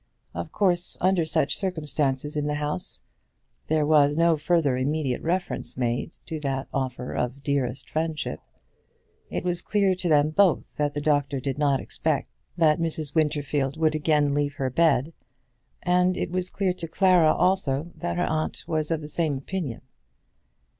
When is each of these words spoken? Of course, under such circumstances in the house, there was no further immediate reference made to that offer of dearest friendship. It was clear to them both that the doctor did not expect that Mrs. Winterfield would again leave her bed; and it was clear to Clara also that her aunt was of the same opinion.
Of 0.33 0.51
course, 0.51 0.97
under 0.99 1.25
such 1.25 1.55
circumstances 1.55 2.35
in 2.35 2.45
the 2.45 2.55
house, 2.55 3.01
there 3.67 3.85
was 3.85 4.17
no 4.17 4.35
further 4.35 4.75
immediate 4.75 5.21
reference 5.21 5.77
made 5.77 6.09
to 6.25 6.39
that 6.39 6.67
offer 6.73 7.13
of 7.13 7.43
dearest 7.43 7.87
friendship. 7.87 8.39
It 9.29 9.43
was 9.43 9.61
clear 9.61 9.93
to 9.93 10.09
them 10.09 10.31
both 10.31 10.63
that 10.77 10.95
the 10.95 11.01
doctor 11.01 11.39
did 11.39 11.59
not 11.59 11.79
expect 11.79 12.29
that 12.57 12.79
Mrs. 12.79 13.13
Winterfield 13.13 13.77
would 13.77 13.93
again 13.93 14.33
leave 14.33 14.55
her 14.55 14.71
bed; 14.71 15.13
and 15.83 16.17
it 16.17 16.31
was 16.31 16.49
clear 16.49 16.73
to 16.73 16.87
Clara 16.87 17.31
also 17.35 17.91
that 17.95 18.17
her 18.17 18.25
aunt 18.25 18.63
was 18.65 18.89
of 18.89 19.01
the 19.01 19.07
same 19.07 19.37
opinion. 19.37 19.81